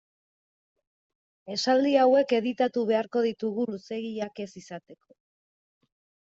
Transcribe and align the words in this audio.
Esaldi 1.57 1.91
hauek 2.05 2.33
editatu 2.39 2.87
beharko 2.93 3.25
ditugu 3.29 3.69
luzeegiak 3.75 4.45
ez 4.47 4.51
izateko. 4.65 5.19